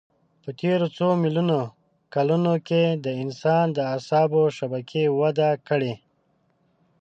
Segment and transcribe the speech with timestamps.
[0.43, 1.59] په تېرو څو میلیونو
[2.13, 5.93] کلونو کې د انسان د اعصابو شبکې وده کړه.